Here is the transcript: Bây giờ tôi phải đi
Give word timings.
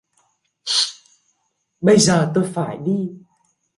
Bây 1.81 1.99
giờ 1.99 2.31
tôi 2.35 2.51
phải 2.53 2.77
đi 2.85 3.09